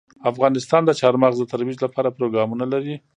[0.31, 2.95] افغانستان د چار مغز د ترویج لپاره پروګرامونه لري.